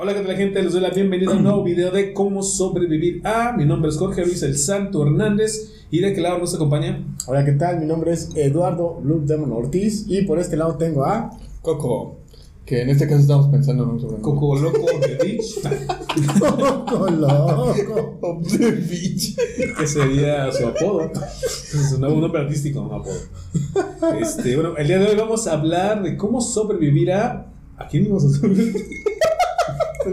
[0.00, 0.62] Hola, ¿qué tal gente?
[0.62, 3.52] Les doy la bienvenida a un nuevo video de cómo sobrevivir a.
[3.56, 5.72] Mi nombre es Jorge Luis El Santo Hernández.
[5.90, 7.04] ¿Y de qué lado nos acompaña?
[7.26, 7.80] Hola, ¿qué tal?
[7.80, 12.18] Mi nombre es Eduardo Blue Demon Ortiz y por este lado tengo a Coco.
[12.64, 14.22] Que en este caso estamos pensando en un sobrenombre.
[14.22, 15.58] Coco Loco de Beach.
[16.38, 18.18] Coco Loco.
[18.20, 19.36] Of the Beach.
[19.80, 21.10] que sería su apodo.
[21.42, 23.18] Es un nombre artístico, un apodo.
[24.20, 27.52] Este, bueno, el día de hoy vamos a hablar de cómo sobrevivir a.
[27.76, 28.76] ¿A quién íbamos a sobrevivir?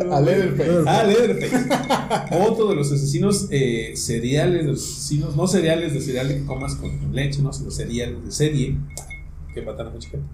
[0.01, 0.71] A Leatherface.
[0.85, 2.45] Ah, Leatherface.
[2.47, 6.75] Otro de los asesinos eh, seriales, de los asesinos, no cereales de cereal que comas
[6.75, 8.77] con leche, no, sino cereales de serie
[9.53, 10.27] que matan a mucha gente.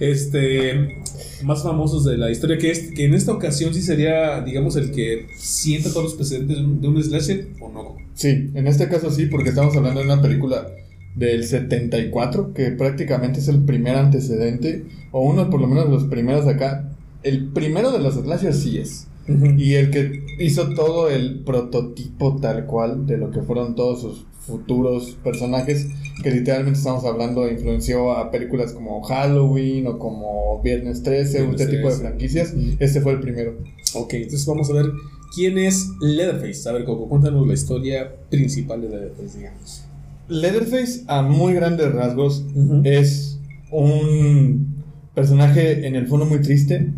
[0.00, 1.02] Este,
[1.44, 4.90] más famosos de la historia, que, es, que en esta ocasión sí sería, digamos, el
[4.90, 7.96] que sienta todos los precedentes de un, de un slasher o no.
[8.14, 10.66] Sí, en este caso sí, porque estamos hablando de una película
[11.14, 16.04] del 74, que prácticamente es el primer antecedente, o uno por lo menos de los
[16.04, 16.90] primeros acá.
[17.24, 19.08] El primero de los slashers sí es.
[19.56, 24.26] Y el que hizo todo el prototipo tal cual de lo que fueron todos sus
[24.40, 25.88] futuros personajes,
[26.22, 31.76] que literalmente estamos hablando, influenció a películas como Halloween o como Viernes 13, Viernes este
[31.76, 32.00] tipo de 13.
[32.00, 32.54] franquicias.
[32.78, 33.56] Este fue el primero.
[33.94, 34.86] Ok, entonces vamos a ver
[35.34, 36.68] quién es Leatherface.
[36.68, 39.84] A ver, Coco, cuéntanos la historia principal de Leatherface, digamos.
[40.28, 42.44] Leatherface, a muy grandes rasgos,
[42.84, 43.38] es
[43.70, 44.82] un
[45.14, 46.90] personaje en el fondo muy triste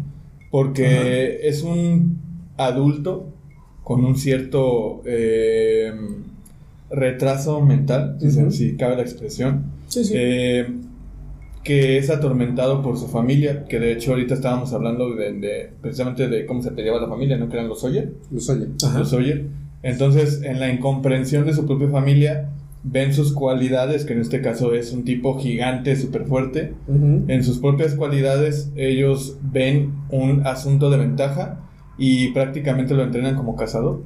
[0.51, 2.19] porque es un
[2.57, 3.29] adulto
[3.83, 5.93] con un cierto eh,
[6.91, 8.19] retraso mental,
[8.51, 10.13] si cabe la expresión, Sí, sí.
[10.17, 10.67] eh,
[11.63, 16.29] que es atormentado por su familia, que de hecho ahorita estábamos hablando de, de- precisamente
[16.29, 17.49] de cómo se peleaba la familia, ¿no?
[17.49, 18.67] Que eran los Sawyer Los oye.
[18.85, 19.05] Ajá.
[19.05, 19.47] los.
[19.83, 22.51] Entonces, en la incomprensión de su propia familia,
[22.83, 26.75] ven sus cualidades, que en este caso es un tipo gigante, súper fuerte.
[26.89, 31.61] En sus propias cualidades, ellos ven un asunto de ventaja
[31.99, 34.03] y prácticamente lo entrenan como cazador.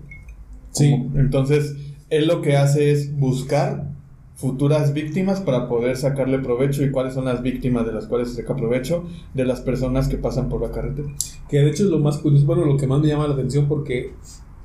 [0.70, 0.90] Sí.
[0.90, 1.77] Como- entonces,
[2.08, 3.90] él lo que hace es buscar
[4.34, 8.36] futuras víctimas para poder sacarle provecho y cuáles son las víctimas de las cuales se
[8.40, 11.08] saca provecho de las personas que pasan por la carretera.
[11.50, 13.66] Que de hecho es lo más curioso, bueno, lo que más me llama la atención
[13.68, 14.14] porque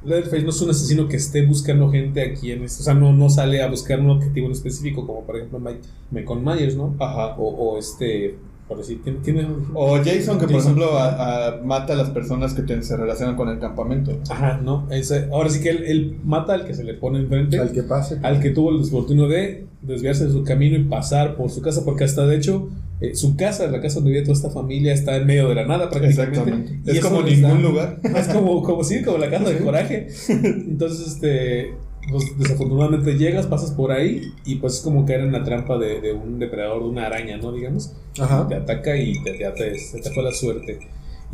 [0.06, 3.12] Leatherface no es un asesino que esté buscando gente aquí en esto, o sea, no,
[3.14, 5.80] no sale a buscar un objetivo en específico, como por ejemplo Mike,
[6.12, 6.96] Michael Myers, ¿no?
[7.00, 7.36] Ajá.
[7.38, 8.36] O, o este,
[8.68, 9.20] por decir, tiene...
[9.20, 12.98] tiene O Jason, que por ejemplo a- a- mata a las personas que te- se
[12.98, 14.18] relacionan con el campamento.
[14.30, 17.60] Ajá, no, ese- ahora sí que él, él mata al que se le pone enfrente,
[17.60, 18.20] Al que pase.
[18.24, 21.84] al que tuvo el desfortunio de desviarse de su camino y pasar por su casa,
[21.86, 22.70] porque hasta de hecho
[23.01, 25.66] eh, su casa, la casa donde vive toda esta familia, está en medio de la
[25.66, 26.39] nada prácticamente.
[26.39, 26.79] Exactamente.
[26.94, 28.00] Y Es como da- ningún lugar.
[28.16, 30.07] Es como, como sí, como la casa de coraje.
[30.29, 31.73] Entonces, este,
[32.09, 36.00] pues desafortunadamente llegas, pasas por ahí y pues es como caer en la trampa de,
[36.01, 37.51] de un depredador, de una araña, ¿no?
[37.51, 37.91] Digamos.
[38.19, 38.47] Ajá.
[38.47, 40.79] Te ataca y te, te, te- te fue la suerte.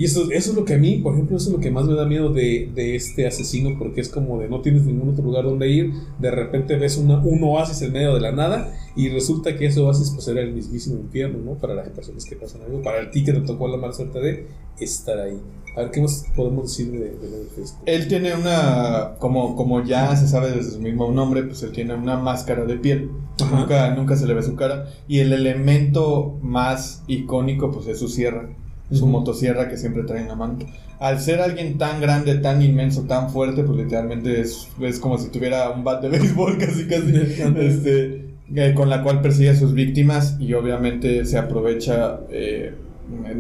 [0.02, 1.86] Y eso, eso es lo que a mí, por ejemplo, eso es lo que más
[1.86, 5.24] me da miedo de, de este asesino, porque es como de no tienes ningún otro
[5.24, 9.10] lugar donde ir, de repente ves una, un oasis en medio de la nada y
[9.10, 11.54] resulta que ese oasis pues era el mismísimo infierno, ¿no?
[11.54, 14.48] Para las personas que pasan algo, para ti que te tocó la mala suerte de
[14.80, 15.40] estar ahí.
[15.78, 17.48] A ver, ¿qué más podemos decir de, de?
[17.86, 21.94] Él tiene una, como, como ya se sabe desde su mismo nombre, pues él tiene
[21.94, 23.12] una máscara de piel.
[23.40, 23.56] Ajá.
[23.56, 24.88] Nunca, nunca se le ve su cara.
[25.08, 28.50] Y el elemento más icónico, pues es su sierra.
[28.92, 30.60] Su motosierra que siempre trae en la mano.
[31.00, 35.30] Al ser alguien tan grande, tan inmenso, tan fuerte, pues literalmente es, es como si
[35.30, 37.14] tuviera un bat de béisbol casi casi.
[37.58, 42.74] este, eh, con la cual persigue a sus víctimas y obviamente se aprovecha eh,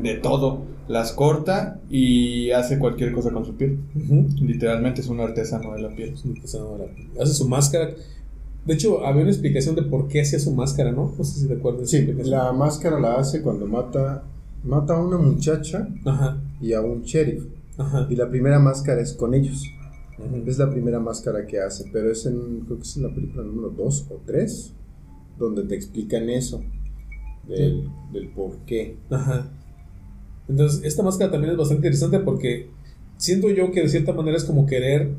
[0.01, 0.71] de todo.
[0.87, 3.79] Las corta y hace cualquier cosa con su piel.
[4.41, 6.13] Literalmente es un artesano de la piel.
[6.13, 7.07] Es un artesano de la piel.
[7.21, 7.91] Hace su máscara.
[8.65, 11.13] De hecho, había una explicación de por qué hacía su máscara, ¿no?
[11.17, 11.89] No sé si te acuerdas.
[11.91, 14.23] de Sí, la máscara la hace cuando mata,
[14.63, 17.45] mata a una muchacha Ajá, y a un sheriff.
[17.77, 18.07] ajá.
[18.09, 19.63] Y la primera máscara es con ellos.
[20.45, 23.43] Es la primera máscara que hace, pero es en, creo que es en la película
[23.43, 24.73] número 2 o 3,
[25.39, 26.61] donde te explican eso,
[27.47, 28.97] del, del por qué.
[29.09, 29.49] Ajá.
[30.47, 32.69] Entonces, esta máscara también es bastante interesante porque
[33.17, 35.09] siento yo que de cierta manera es como querer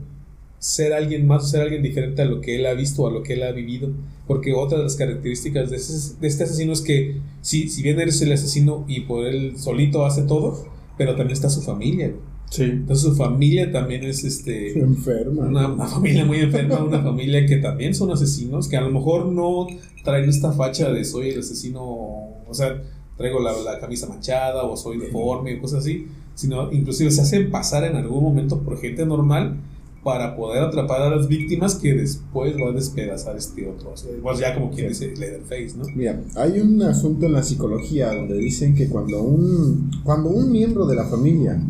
[0.63, 3.33] ser alguien más, ser alguien diferente a lo que él ha visto, a lo que
[3.35, 3.91] él ha vivido.
[4.29, 7.99] Porque otra de las características de, ese- de este asesino es que, sí, si bien
[7.99, 10.65] eres el asesino y por él solito hace todo,
[10.97, 12.13] pero también está su familia.
[12.49, 12.63] Sí.
[12.63, 14.79] Entonces su familia también es este...
[14.79, 15.47] Enferma.
[15.47, 19.27] Una, una familia muy enferma, una familia que también son asesinos, que a lo mejor
[19.27, 19.67] no
[20.05, 22.81] traen esta facha de soy el asesino, o sea,
[23.17, 27.83] traigo la, la camisa manchada o soy deforme, cosas así, sino inclusive se hacen pasar
[27.85, 29.57] en algún momento por gente normal
[30.03, 33.93] para poder atrapar a las víctimas que después va a despedazar este otro.
[33.93, 35.85] O sea, pues ya como quien dice Leatherface, ¿no?
[35.95, 40.87] Mira, hay un asunto en la psicología donde dicen que cuando un, cuando un miembro
[40.87, 41.61] de la familia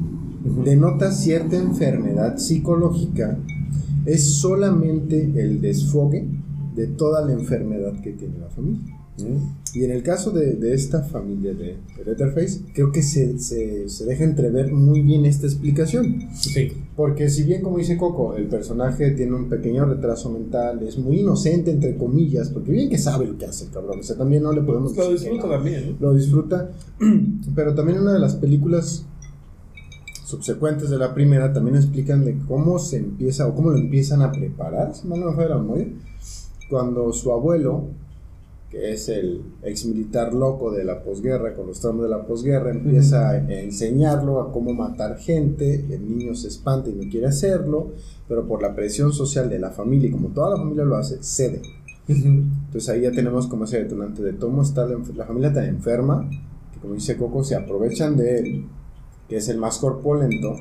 [0.64, 3.38] denota cierta enfermedad psicológica,
[4.06, 6.26] es solamente el desfogue
[6.74, 9.01] de toda la enfermedad que tiene la familia.
[9.74, 13.88] Y en el caso de, de esta familia de, de Letterface, creo que se, se,
[13.88, 16.28] se deja entrever muy bien esta explicación.
[16.34, 16.72] Sí.
[16.96, 21.20] Porque si bien, como dice Coco, el personaje tiene un pequeño retraso mental, es muy
[21.20, 24.00] inocente, entre comillas, porque bien que sabe lo que hace el cabrón.
[24.00, 25.48] O sea, también no le podemos Lo no.
[25.48, 26.08] también, ¿no?
[26.08, 26.70] Lo disfruta.
[27.54, 29.06] Pero también una de las películas
[30.24, 34.32] subsecuentes de la primera también explican de cómo se empieza o cómo lo empiezan a
[34.32, 35.88] preparar, si mal no me falla la memoria,
[36.70, 37.88] cuando su abuelo,
[38.72, 42.70] que es el ex militar loco de la posguerra, con los tramos de la posguerra,
[42.70, 47.92] empieza a enseñarlo a cómo matar gente, el niño se espanta y no quiere hacerlo,
[48.26, 51.22] pero por la presión social de la familia, y como toda la familia lo hace,
[51.22, 51.60] cede.
[52.08, 56.26] Entonces ahí ya tenemos como ese detonante de cómo está la, familia tan enferma,
[56.72, 58.64] que como dice Coco, se aprovechan de él,
[59.28, 60.56] que es el más corpulento,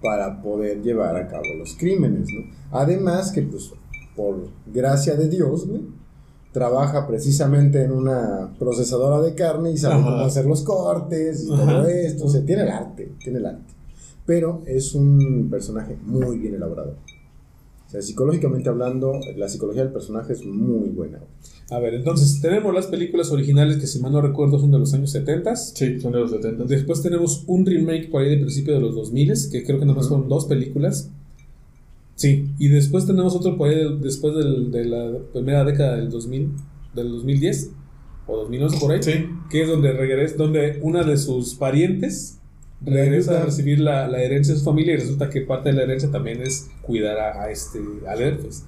[0.00, 2.50] para poder llevar a cabo los crímenes, ¿no?
[2.70, 3.70] Además que, pues,
[4.16, 5.99] por gracia de Dios, güey,
[6.52, 10.04] trabaja precisamente en una procesadora de carne y sabe Ajá.
[10.04, 11.64] cómo hacer los cortes y Ajá.
[11.64, 13.72] todo esto, o sea, tiene el arte, tiene el arte.
[14.26, 16.94] Pero es un personaje muy bien elaborado.
[17.86, 21.18] O sea, psicológicamente hablando, la psicología del personaje es muy buena.
[21.70, 24.92] A ver, entonces tenemos las películas originales que, si mal no recuerdo, son de los
[24.94, 25.56] años 70.
[25.56, 26.64] Sí, son de los 70.
[26.64, 29.96] Después tenemos un remake por ahí de principio de los 2000, que creo que nada
[29.96, 30.14] más Ujú.
[30.14, 31.10] fueron dos películas.
[32.20, 36.50] Sí, y después tenemos otro por ahí después del- de la primera década del 2000,
[36.94, 37.70] del 2010
[38.26, 39.24] o 2011 por ahí, Sí.
[39.48, 42.38] que es donde regresa, donde una de sus parientes
[42.84, 45.84] regresa a recibir la, la herencia de su familia y resulta que parte de la
[45.84, 48.64] herencia también es cuidar a, a este a Leatherface.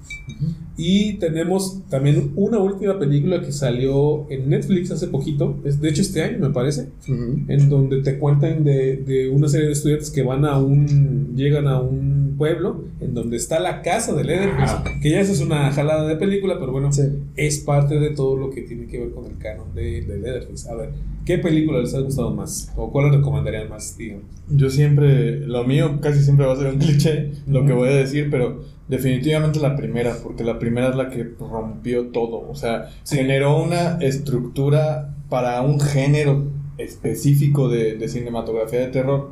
[0.75, 6.01] Y tenemos también una última película que salió en Netflix hace poquito, es de hecho
[6.01, 7.41] este año me parece, Ujú.
[7.47, 11.67] en donde te cuentan de, de una serie de estudiantes que van a un llegan
[11.67, 15.71] a un pueblo en donde está la casa de Leatherface, que ya esa es una
[15.71, 17.03] jalada de película, pero bueno, Sí.
[17.35, 20.69] es parte de todo lo que tiene que ver con el canon de, de Leatherface.
[20.69, 20.89] A ver,
[21.25, 22.71] ¿qué película les ha gustado más?
[22.75, 24.25] ¿O cuál les recomendarían más, digamos?
[24.49, 27.95] Yo siempre, lo mío casi siempre va a ser un cliché, lo que voy a
[27.95, 32.89] decir, pero definitivamente la primera, porque la primera es la que rompió todo, o sea,
[33.03, 33.15] Sí.
[33.17, 36.47] generó una estructura para un género
[36.77, 39.31] específico de, de cinematografía de terror.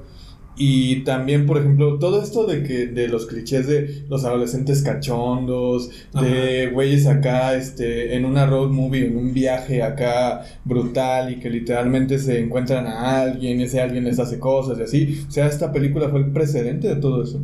[0.58, 5.90] Y también, por ejemplo, todo esto de que de los clichés de los adolescentes cachondos,
[6.14, 11.50] de güeyes acá este en una road movie, en un viaje acá brutal y que
[11.50, 15.26] literalmente se encuentran a alguien, ese alguien les hace cosas y así.
[15.28, 17.42] O sea, esta película fue el precedente de todo eso.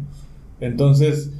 [0.59, 1.31] Entonces,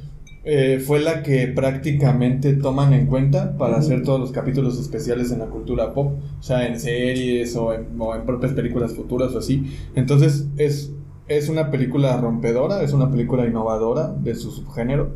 [0.44, 5.40] eh, fue la que prácticamente toman en cuenta para hacer todos los capítulos especiales en
[5.40, 9.38] la cultura pop, o sea, en series o en, o en propias películas futuras o
[9.40, 9.64] así.
[9.94, 10.92] Entonces, es,
[11.28, 15.10] es una película rompedora, es una película innovadora de su subgénero.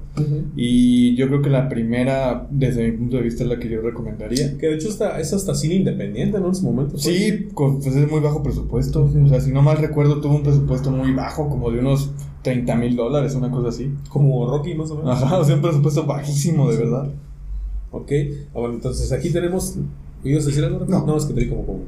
[0.57, 3.81] Y yo creo que la primera, desde mi punto de vista, es la que yo
[3.81, 4.59] recomendaría.
[4.59, 6.49] Que de hecho está, es hasta cine independiente, ¿no?
[6.49, 6.93] En su momento.
[6.99, 7.01] fue.
[7.01, 9.05] Sí, con- pues es muy bajo presupuesto.
[9.25, 12.11] O sea, si no mal recuerdo, tuvo un presupuesto muy bajo, como de unos
[12.43, 13.91] 30 mil dólares, una cosa así.
[14.09, 15.23] Como Rocky, más o menos.
[15.23, 17.09] Ajá, o sea, un presupuesto bajísimo, de verdad.
[17.91, 18.11] Ok,
[18.55, 19.77] ah, bueno, entonces aquí tenemos.
[20.25, 20.85] ¿Ibas a decir algo?
[20.87, 21.05] No.
[21.07, 21.81] no es que te di como como.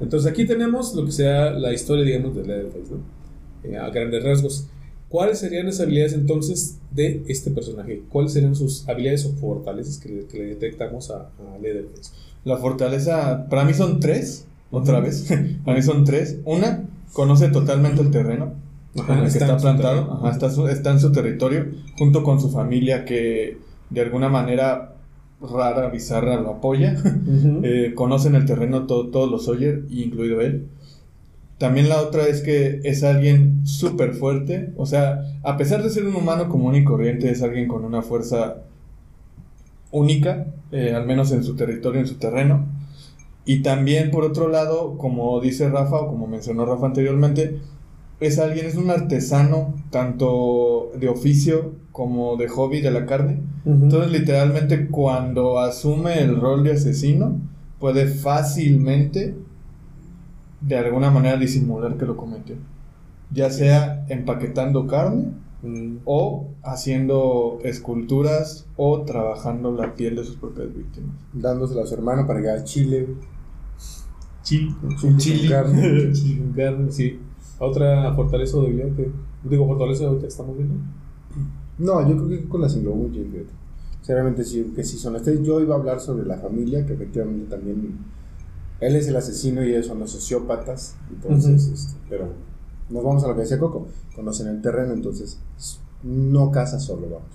[0.00, 3.19] Entonces aquí tenemos lo que sea la historia, digamos, de Leatherface, ¿no?
[3.64, 4.66] Eh, a grandes rasgos.
[5.08, 8.02] ¿Cuáles serían las habilidades entonces de este personaje?
[8.10, 12.12] ¿Cuáles serían sus habilidades o fortalezas que le, que le detectamos a, a Leatherface?
[12.44, 15.28] La fortaleza, para mí son tres, otra vez.
[15.64, 16.38] para mí son tres.
[16.44, 18.54] Una, conoce totalmente el terreno.
[18.98, 21.66] Ajá, en el que está está, plantado, ajá, está, su- está en su territorio,
[21.98, 23.56] junto con su familia que
[23.90, 24.94] de alguna manera
[25.40, 26.96] rara, bizarra lo apoya.
[27.62, 30.68] Eh, conocen el terreno to- todos los Sawyer, incluido él.
[31.60, 36.06] También la otra es que es alguien súper fuerte, o sea, a pesar de ser
[36.06, 38.62] un humano común y corriente, es alguien con una fuerza
[39.90, 42.64] única, eh, al menos en su territorio, en su terreno.
[43.44, 47.60] Y también, por otro lado, como dice Rafa, o como mencionó Rafa anteriormente,
[48.20, 53.36] es alguien, es un artesano, tanto de oficio como de hobby de la carne.
[53.66, 57.38] Entonces, literalmente, cuando asume el rol de asesino,
[57.78, 59.34] puede fácilmente,
[60.60, 62.56] de alguna manera, disimular que lo cometió.
[63.32, 65.98] Ya sea empaquetando carne, Mm.
[66.06, 71.10] o haciendo esculturas, o trabajando la piel de sus propias víctimas.
[71.34, 73.08] Dándosela a su hermano para que haga chile.
[74.42, 74.74] Chile.
[75.04, 75.48] Un chile.
[75.48, 76.12] carne.
[76.12, 77.20] Chile con carne, sí.
[77.58, 79.10] Otra fortaleza o debilidad que.
[79.44, 80.76] Digo, fortaleza que estamos viendo.
[81.78, 83.50] No, yo creo que con las muy bien, fíjate.
[83.98, 85.16] Sinceramente sí, que sí son.
[85.16, 87.98] Este, yo iba a hablar sobre la familia, que efectivamente también
[88.80, 90.96] él es el asesino y ellos son los sociópatas.
[91.10, 91.74] Entonces, Ujú.
[91.74, 92.28] este, pero
[92.88, 95.38] nos vamos a lo que decía Coco, conocen el terreno, entonces
[96.02, 97.28] no caza solo, vamos.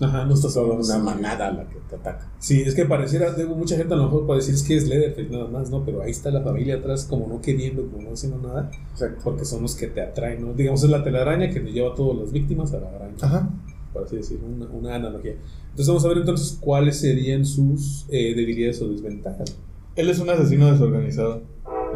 [0.00, 0.94] Ajá, no está Es solo solo.
[1.00, 2.30] una manada la que te ataca.
[2.38, 4.86] Sí, es que pareciera, digo, mucha gente a lo mejor puede decir es que es
[4.86, 5.84] Leatherface nada más, ¿no?
[5.84, 9.20] Pero ahí está la familia atrás como no queriendo, como no haciendo nada, Exacto.
[9.24, 10.52] porque son los que te atraen, ¿no?
[10.54, 13.50] Digamos, es la telaraña que nos lleva a todas las víctimas a la araña, Ajá.
[13.92, 15.32] por así decirlo, una, una analogía.
[15.70, 19.56] Entonces vamos a ver entonces cuáles serían sus eh, debilidades o desventajas.
[19.98, 21.42] Él es un asesino desorganizado.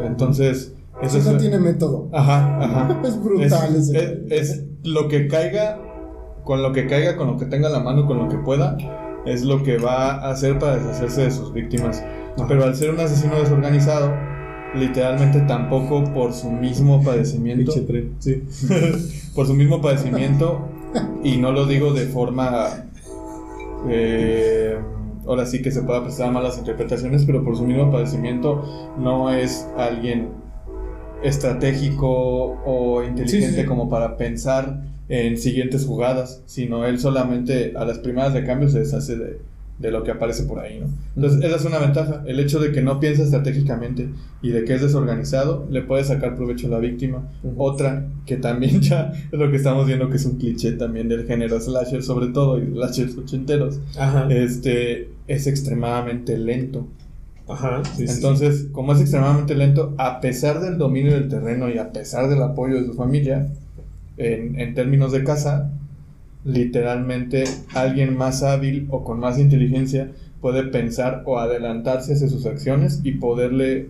[0.05, 2.09] Entonces, Eso es- no tiene método.
[2.13, 3.01] Ajá, ajá.
[3.07, 4.25] Es brutal es, ese.
[4.29, 5.79] es- es lo que caiga,
[6.43, 8.77] con lo que caiga, con lo que tenga a la mano, con lo que pueda,
[9.25, 12.03] es lo que va a hacer para deshacerse de sus víctimas.
[12.37, 12.45] Ajá.
[12.47, 14.11] Pero al ser un asesino desorganizado,
[14.75, 17.71] literalmente tampoco por su mismo padecimiento,
[18.19, 18.43] sí.
[19.35, 20.67] por su mismo padecimiento,
[21.23, 22.67] y no lo digo de forma,
[23.89, 24.77] eh,
[25.27, 29.67] ahora sí que se pueda prestar malas interpretaciones, pero por su mismo padecimiento no es
[29.77, 30.29] alguien
[31.23, 33.65] estratégico o inteligente Sí, sí, sí.
[33.65, 38.79] como para pensar en siguientes jugadas, sino él solamente a las primeras de cambio se
[38.79, 39.39] deshace de,
[39.79, 40.87] de lo que aparece por ahí, ¿no?
[41.15, 44.09] Entonces, esa es una ventaja, el hecho de que no piensa estratégicamente
[44.41, 47.27] y de que es desorganizado, le puede sacar provecho a la víctima.
[47.57, 51.25] Otra, que también ya es lo que estamos viendo que es un cliché también del
[51.25, 54.27] género slasher, sobre todo, y slashers ochenteros, Ajá.
[54.29, 56.87] este, es extremadamente lento.
[57.47, 57.83] Ajá.
[57.83, 61.91] sí, sí, Entonces, como es extremadamente lento, a pesar del dominio del terreno y a
[61.91, 63.49] pesar del apoyo de su familia,
[64.17, 65.71] en, en términos de caza,
[66.45, 73.01] literalmente alguien más hábil o con más inteligencia puede pensar o adelantarse hacia sus acciones
[73.03, 73.89] y poderle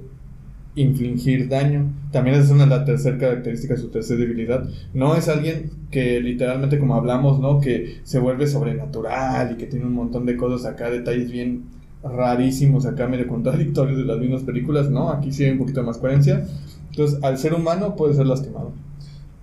[0.76, 1.92] infligir daño.
[2.12, 4.68] También es una las tercera características, su tercera debilidad.
[4.94, 7.60] No es alguien que literalmente, como hablamos, ¿no?
[7.60, 11.64] Que se vuelve sobrenatural y que tiene un montón de cosas acá, detalles bien
[12.04, 15.10] rarísimos acá, medio contradictorios de las mismas películas, ¿no?
[15.10, 16.46] Aquí sí hay un poquito más coherencia.
[16.90, 18.74] Entonces, al ser humano puede ser lastimado.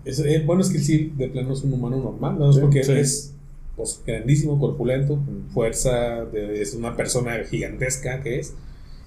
[0.04, 2.52] Es, eh, bueno, es que sí, de plano es un humano normal, ¿no?
[2.52, 2.92] Sí, porque sí.
[2.92, 3.34] es
[3.76, 8.54] pues, grandísimo, corpulento, con fuerza, de- es una persona gigantesca que es,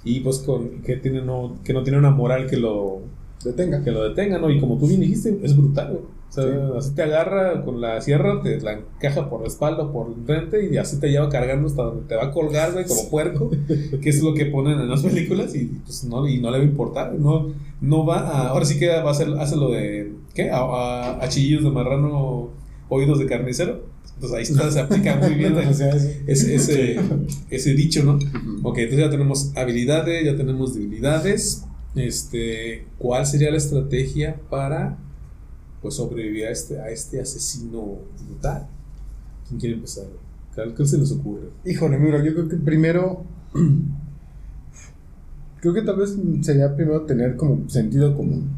[0.03, 3.01] y pues con, que, tiene no, que no tiene una moral que lo,
[3.43, 3.83] Detenga.
[3.83, 4.49] que lo detenga, ¿no?
[4.49, 6.03] Y como tú bien dijiste, es brutal, güey.
[6.29, 6.49] O sea, Sí.
[6.77, 10.67] así te agarra con la sierra, te la encaja por la espalda, por el frente,
[10.73, 13.51] y así te lleva cargando hasta donde te va a colgar, güey, como puerco,
[14.01, 16.63] que es lo que ponen en las películas, y pues no, y no le va
[16.63, 20.12] a importar, no, no va a, ahora sí que va a hacer, hace lo de,
[20.33, 20.49] ¿qué?
[20.51, 22.49] A, a- a chillillos de marrano,
[22.89, 23.85] oídos de carnicero,
[24.15, 26.99] entonces ahí está, se aplica muy bien O sea, ese, ese,
[27.49, 28.13] ese dicho, ¿no?
[28.63, 31.65] Ok, entonces ya tenemos habilidades, ya tenemos debilidades.
[31.95, 34.97] Este, ¿cuál sería la estrategia para
[35.81, 38.67] pues sobrevivir a este, a este asesino brutal?
[39.47, 40.05] ¿Quién quiere empezar?
[40.55, 41.49] ¿Qué, qué se les ocurre?
[41.65, 43.23] Híjole, mira, yo creo que primero.
[45.61, 48.49] Creo que tal vez sería primero tener como sentido común.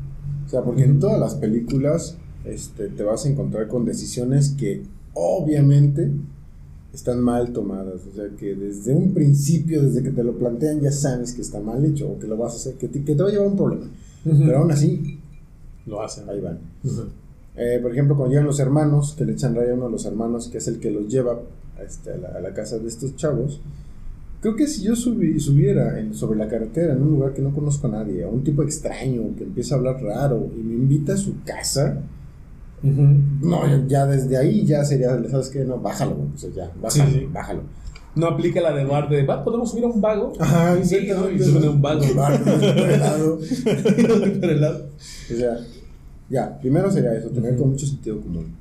[0.45, 4.83] O sea, porque en todas las películas este, te vas a encontrar con decisiones que
[5.13, 6.11] obviamente
[6.93, 8.01] están mal tomadas.
[8.11, 11.59] O sea, que desde un principio, desde que te lo plantean, ya sabes que está
[11.59, 13.47] mal hecho o que lo vas a hacer, que te, que te va a llevar
[13.47, 13.85] a un problema.
[14.23, 15.19] Pero aún así,
[15.85, 16.27] Lo hacen.
[16.29, 16.59] ahí van.
[17.57, 20.05] Eh, por ejemplo, cuando llegan los hermanos, que le echan raya a uno de los
[20.05, 21.39] hermanos, que es el que los lleva
[21.85, 23.61] este, a, la, a la casa de estos chavos.
[24.41, 27.51] Creo que si yo subi- subiera en- sobre la carretera en un lugar que no
[27.53, 31.13] conozco a nadie, a un tipo extraño que empieza a hablar raro y me invita
[31.13, 32.01] a su casa,
[32.83, 33.01] Ujú.
[33.41, 35.63] no, ya desde ahí ya sería, ¿sabes qué?
[35.65, 37.27] No, bájalo, o sea, ya, bájalo, Sí, sí.
[37.33, 37.61] bájalo.
[38.15, 40.31] No aplica la de bar de, "Va, podemos subir a un vago.
[40.39, 41.29] Ajá, Sí, ¿no?
[41.29, 42.01] Y suben a un vago.
[42.01, 43.39] Pelado.
[44.39, 44.85] Por el lado.
[45.33, 45.57] O sea,
[46.29, 47.61] ya, primero sería eso, tener Ujú.
[47.63, 48.53] con mucho sentido común.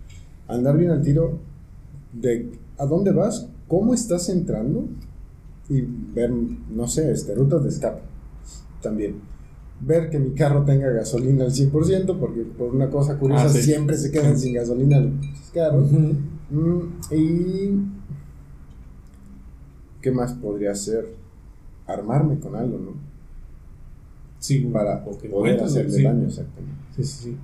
[0.49, 1.39] Andar bien al tiro
[2.13, 4.87] de a dónde vas, cómo estás entrando
[5.69, 5.81] y
[6.15, 6.31] ver,
[6.71, 8.03] no sé, este, rutas de escape
[8.83, 9.17] también.
[9.81, 13.63] Ver que mi carro tenga gasolina al 100%, porque por una cosa curiosa Ah, sí.
[13.63, 15.13] siempre se quedan sin gasolina los
[15.53, 15.91] carros.
[16.51, 16.81] Mm,
[17.15, 17.71] y.
[20.01, 21.15] ¿Qué más podría hacer?
[21.87, 22.91] Armarme con algo, ¿no?
[24.39, 26.03] Sí, Para poder hacerle sí.
[26.03, 26.77] daño, exactamente.
[26.97, 27.37] Sí, sí, sí.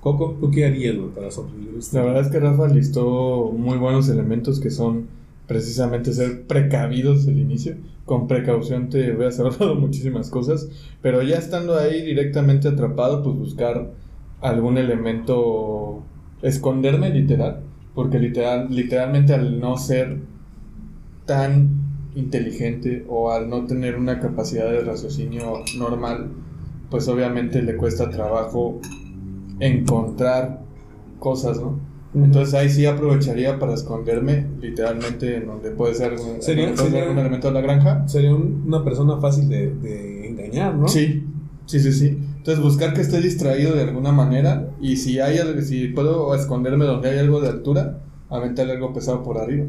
[0.00, 1.78] Coco, ¿tú qué harías güey, para sobrevivir?
[1.92, 5.06] La verdad es que Rafa listó muy buenos elementos que son
[5.48, 7.74] precisamente ser precavidos el inicio.
[8.04, 10.68] Con precaución te voy a ahorrado muchísimas cosas,
[11.02, 13.90] pero ya estando ahí directamente atrapado, pues buscar
[14.40, 16.04] algún elemento,
[16.42, 17.62] esconderme literal,
[17.94, 20.18] porque literal, literalmente al no ser
[21.26, 21.70] tan
[22.14, 26.30] inteligente o al no tener una capacidad de raciocinio normal,
[26.90, 28.80] pues obviamente le cuesta trabajo
[29.60, 30.60] encontrar
[31.18, 31.78] cosas, ¿no?
[32.24, 37.48] Entonces ahí sí aprovecharía para esconderme, literalmente en donde puede ser Sería- sería- algún elemento
[37.48, 38.06] de la granja.
[38.08, 40.88] Sería un- una persona fácil de, de engañar, ¿no?
[40.88, 41.24] Sí,
[41.66, 42.18] sí, sí, sí.
[42.38, 46.84] Entonces buscar que esté distraído de alguna manera y si hay algo- si puedo esconderme
[46.86, 49.66] donde hay algo de altura, aventarle algo pesado por arriba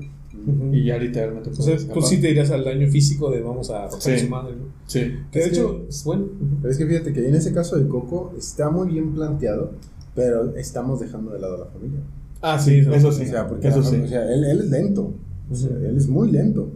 [0.71, 1.95] y ya literalmente sea, escapar.
[2.01, 4.25] tú sí te irías al daño físico de vamos a romper Sí.
[4.25, 4.65] su madre, ¿no?
[4.85, 4.99] Sí.
[5.31, 6.25] Que de Es que- hecho, es bueno.
[6.61, 9.71] Pero es que fíjate que en ese caso de Coco está muy bien planteado,
[10.15, 11.99] pero estamos dejando de lado a la familia.
[12.41, 13.25] Ah, sí, eso O sí.
[13.25, 13.97] sea, porque eso sí.
[13.97, 15.13] o sea, él, él es lento.
[15.51, 16.69] O sea, él es muy lento.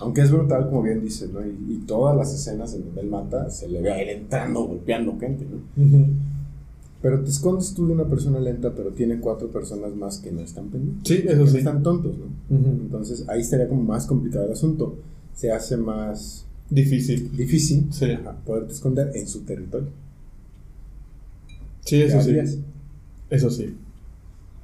[0.00, 1.40] Aunque es brutal, como bien dices, ¿no?
[1.44, 4.62] Y, y todas las escenas en donde él mata, se le ve a él entrando,
[4.64, 5.44] golpeando gente,
[5.76, 6.06] ¿no?
[7.02, 10.40] Pero te escondes tú de una persona lenta, pero tiene cuatro personas más que no
[10.40, 11.02] están pendientes.
[11.06, 11.58] Sí, eso no sí.
[11.58, 12.56] están tontos, ¿no?
[12.56, 14.96] Entonces ahí estaría como más complicado el asunto.
[15.34, 17.30] Se hace más Difícil.
[17.36, 18.10] difícil Sí.
[18.10, 19.88] ajá, poderte esconder en su territorio.
[21.84, 22.64] Sí, eso ¿Qué sí.
[23.30, 23.74] Eso sí.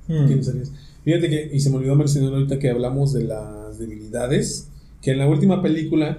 [0.07, 0.73] ¿Quién serías?
[1.05, 4.69] Fíjate que, y se me olvidó mencionar ahorita que hablamos de las debilidades,
[5.03, 6.19] que en la última película,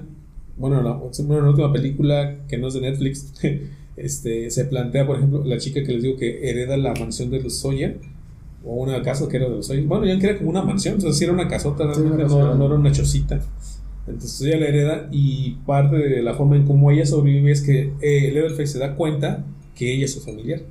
[0.58, 3.34] bueno, la, bueno, en la última película que no es de Netflix,
[3.98, 7.42] este, se plantea, por ejemplo, la chica que les digo que hereda la mansión de
[7.42, 8.00] los Sawyer,
[8.64, 10.98] o una casa que era de los Sawyer, bueno, ya que era como una mansión,
[10.98, 12.58] o sea, sí era una casota, Sí, realmente, una no, casota.
[12.58, 13.40] no era una chocita.
[14.08, 17.92] Entonces ella la hereda y parte de la forma en cómo ella sobrevive es que
[18.02, 19.44] eh, Leatherface se da cuenta
[19.76, 20.62] que ella es su familiar.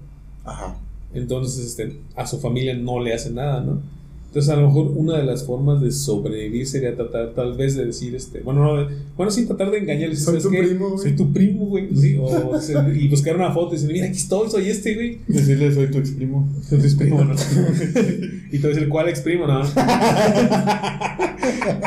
[0.44, 0.76] Ajá.
[1.14, 3.80] Entonces, este, a su familia no le hace nada, ¿no?
[4.26, 7.86] Entonces, a lo mejor una de las formas de sobrevivir sería tratar, tal vez, de
[7.86, 10.18] decir, este, bueno, no, bueno, sí, tratar de engañarles.
[10.24, 10.62] Soy ¿sabes tu qué?
[10.64, 10.98] primo, güey.
[11.02, 11.88] Soy tu primo, güey.
[11.94, 15.18] Sí, o, se- y buscar una foto y decir, mira, aquí estoy, soy este, güey.
[15.28, 16.48] Decirle soy tu ex primo.
[16.68, 17.32] Soy tu primo, ¿no?
[18.50, 19.46] y te decir, ¿cuál ex primo?
[19.46, 19.62] No.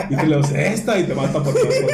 [0.10, 1.92] y tú le dices, esta, y te mata por, por favor.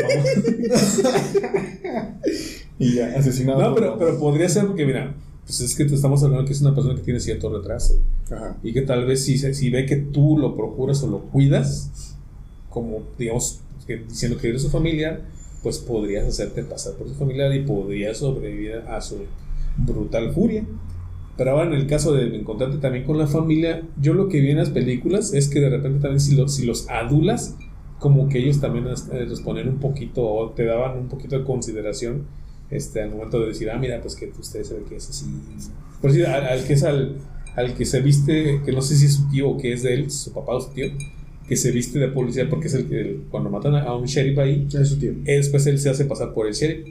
[2.80, 3.60] Y ya, asesinado.
[3.60, 6.62] No, pero, pero podría ser porque, mira, pues es que te estamos hablando que es
[6.62, 8.00] una persona que tiene cierto retraso.
[8.32, 8.58] Ajá.
[8.64, 12.16] Y que tal vez si, si ve que tú lo procuras o lo cuidas,
[12.70, 15.22] como digamos, que diciendo que eres su familiar,
[15.62, 19.18] pues podrías hacerte pasar por su familiar y podrías sobrevivir a su
[19.78, 20.66] brutal furia.
[21.38, 24.52] Pero ahora en el caso de encontrarte también con la familia, yo lo que vi
[24.52, 27.56] en las películas es que de repente también si, lo- si los adulas,
[28.00, 32.24] como que ellos también eh, responden un poquito o te daban un poquito de consideración
[32.76, 35.26] este, al momento de decir, ah, mira, pues que usted se ve que es así.
[36.02, 37.18] Por decir, al, al que es al,
[37.56, 39.94] al que se viste, que no sé si es su tío o que es de
[39.94, 40.88] él, su papá o su tío,
[41.48, 44.68] que se viste de policía porque es el que cuando matan a, un sheriff ahí,
[44.74, 45.14] Es su tío.
[45.24, 46.88] después él se hace pasar por el sheriff.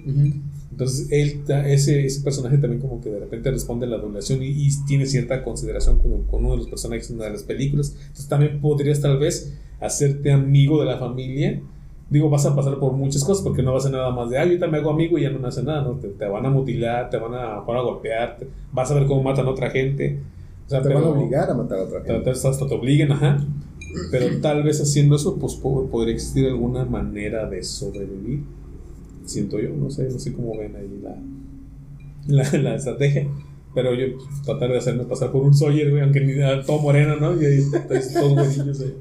[0.71, 4.49] Entonces, él, ese, ese personaje también como que de repente responde a la adulación y,
[4.49, 7.95] y tiene cierta consideración con, con uno de los personajes en una de las películas.
[7.99, 11.61] Entonces, también podrías tal vez hacerte amigo de la familia.
[12.13, 14.39] Digo, vas a pasar por muchas cosas porque no va a ser nada más de,
[14.39, 15.93] ah, yo me hago amigo y ya no me hace nada, ¿no?
[15.93, 19.07] Te, te van a mutilar, te van a, van a golpear, te- vas a ver
[19.07, 20.19] cómo matan a otra gente.
[20.67, 22.31] O sea, Te van a obligar a matar a otra gente.
[22.31, 23.39] vez hasta te obliguen, ajá.
[24.11, 28.43] Pero tal vez haciendo eso, pues po- podría existir alguna manera de sobrevivir.
[29.25, 31.17] Siento yo, no sé, no sé cómo ven ahí la,
[32.53, 33.27] la, la estrategia.
[33.75, 36.79] Pero yo pues, tratar de hacerme pasar por un Sawyer, güey, aunque ni nada, todo
[36.81, 37.41] moreno, ¿no?
[37.41, 38.99] Y ahí estáis todos buenillos ahí.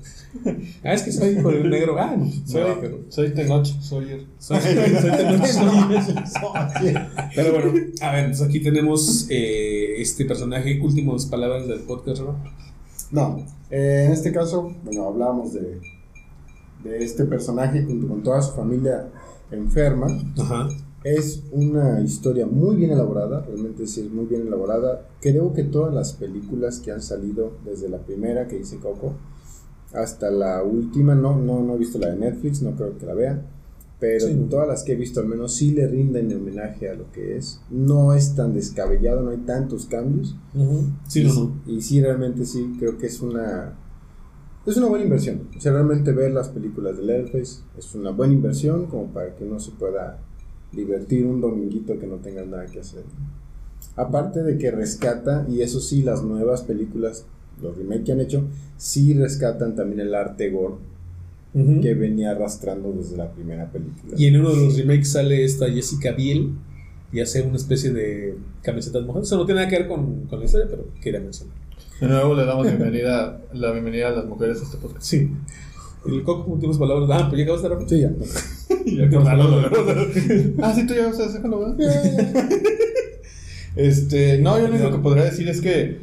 [0.84, 1.98] Ah, es que soy por el negro.
[2.00, 3.00] Ah, no, soy, No, pero.
[3.10, 4.26] soy Tenoch Sawyer.
[4.40, 5.46] Soy, soy Tenoch
[6.26, 7.08] Sawyer.
[7.36, 12.38] Pero bueno, a ver, entonces aquí tenemos eh, este personaje, últimas palabras del podcast, ¿no?
[13.12, 15.82] No, eh, en este caso, bueno, hablábamos de,
[16.86, 19.10] de este personaje junto con toda su familia
[19.52, 20.08] enferma.
[20.40, 20.70] Ajá.
[21.04, 25.08] Es una historia muy bien elaborada, realmente sí es muy bien elaborada.
[25.20, 29.14] Creo que todas las películas que han salido, desde la primera que hice Coco,
[29.94, 33.14] hasta la última, no, no, no he visto la de Netflix, no creo que la
[33.16, 33.42] vea,
[34.00, 34.48] pero Sí.
[34.50, 37.62] todas las que he visto al menos sí le rinden homenaje a lo que es.
[37.72, 40.36] No es tan descabellado, no hay tantos cambios.
[41.08, 41.62] Sí, y, no, no.
[41.66, 43.74] y sí, realmente sí, creo que es una
[44.66, 45.48] es una buena inversión.
[45.58, 49.44] O sea, realmente ver las películas de Leatherface es una buena inversión como para que
[49.44, 50.20] uno se pueda
[50.72, 53.04] divertir un dominguito que no tenga nada que hacer.
[53.96, 57.26] Aparte de que rescata, y eso sí, las nuevas películas,
[57.62, 60.76] los remakes que han hecho, sí rescatan también el arte gore
[61.54, 64.14] que venía arrastrando desde la primera película.
[64.16, 66.54] Y en uno de los remakes sale esta Jessica Biel
[67.12, 69.28] y hace una especie de camisetas mojadas.
[69.28, 71.54] Eso no tiene nada que ver con, con la historia, pero quería mencionar.
[72.00, 75.04] De nuevo le damos bienvenida, la bienvenida a las mujeres a este podcast.
[75.04, 75.30] Sí.
[76.08, 77.10] El coco, últimas palabras.
[77.12, 78.14] Ah, pues ya acabaste de Sí, ya.
[80.62, 82.50] Ah, sí, tú ya vas a hacerlo, ¿verdad?
[83.76, 86.02] Este, no, yo lo único que podría decir es que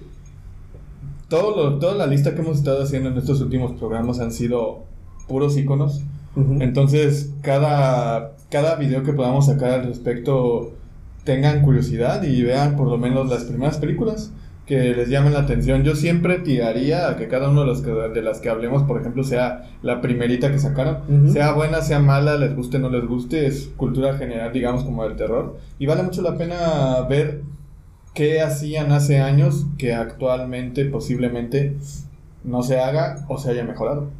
[1.28, 4.84] todo lo- toda la lista que hemos estado haciendo en estos últimos programas han sido
[5.26, 6.00] puros iconos.
[6.62, 10.72] Entonces, cada, cada video que podamos sacar al respecto,
[11.24, 14.30] tengan curiosidad y vean por lo menos las primeras películas
[14.68, 15.83] que les llamen la atención.
[15.83, 19.00] Yo siempre tiraría a que cada uno de, los que, de las que hablemos, por
[19.00, 21.33] ejemplo, sea la primerita que sacaron.
[21.33, 25.04] Sea buena, sea mala, les guste o no les guste, es cultura general, digamos, como
[25.04, 25.57] del terror.
[25.78, 27.40] Y vale mucho la pena ver
[28.14, 31.76] qué hacían hace años que actualmente posiblemente
[32.44, 34.11] no se haga o se haya mejorado.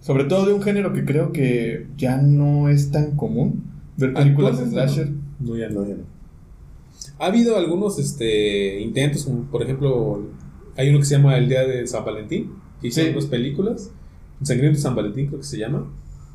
[0.00, 3.62] Sobre todo de un género que creo que ya no es tan común
[3.96, 5.10] ver películas de slasher.
[5.38, 5.82] No, ya no.
[5.82, 6.21] No, ya no.
[7.22, 10.22] Ha habido algunos este, intentos, como por ejemplo,
[10.76, 13.14] hay uno que se llama El Día de San Valentín, que hicieron Sí.
[13.14, 13.90] dos películas,
[14.42, 15.88] Sangriento San Valentín creo que se llama,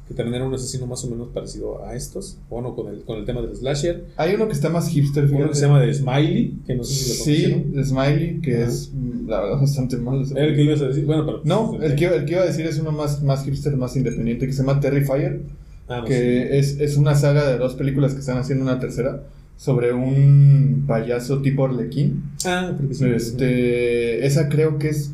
[0.07, 3.17] que también era un asesino más o menos parecido a estos, bueno, con el, con
[3.17, 4.05] el tema del slasher.
[4.15, 5.55] Hay uno que está más hipster, Uno que fíjate.
[5.55, 8.93] se llama de Smiley, que no sé si lo Sí, de Smiley, que es
[9.27, 10.21] la verdad bastante malo.
[10.21, 11.05] esa ¿Era el que ibas a decir?
[11.05, 11.41] Bueno, pero...
[11.43, 14.47] No, el que, el que iba a decir es uno más, más hipster, más independiente,
[14.47, 15.41] que se llama Terrifier,
[15.89, 16.13] Ah, no, sí.
[16.13, 19.23] que es, es una saga de dos películas que están haciendo una tercera
[19.57, 22.23] sobre un payaso tipo Arlequín.
[22.45, 23.05] Ah, creo que sí.
[23.05, 25.13] Este, esa creo que es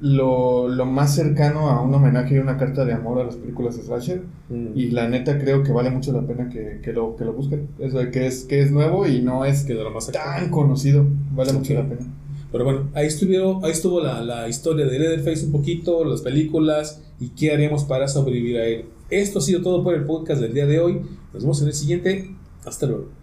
[0.00, 3.76] lo, lo más cercano a un homenaje y una carta de amor a las películas
[3.76, 4.22] de slasher.
[4.48, 4.66] Mm.
[4.74, 7.68] Y la neta creo que vale mucho la pena que, que lo, que lo busquen.
[7.78, 10.50] Eso de que es, que es nuevo y no es que de lo más tan
[10.50, 11.06] conocido.
[11.34, 12.06] Vale mucho la pena.
[12.50, 17.02] Pero bueno, ahí estuvieron, ahí estuvo la, la historia de Leatherface un poquito, las películas
[17.20, 18.86] y qué haríamos para sobrevivir a él.
[19.08, 21.00] Esto ha sido todo por el podcast del día de hoy.
[21.32, 22.34] Nos vemos en el siguiente.
[22.64, 23.08] Hasta luego.